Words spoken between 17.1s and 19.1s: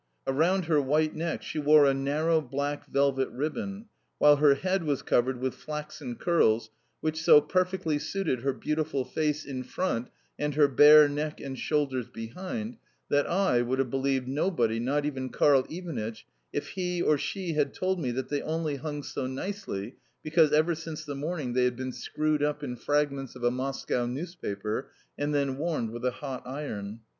she had told me that they only hung